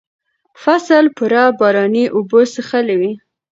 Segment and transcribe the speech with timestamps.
[0.63, 3.11] فصل پوره باراني اوبه څښلې وې.